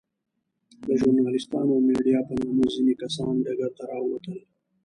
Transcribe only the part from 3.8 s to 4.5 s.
راووتل.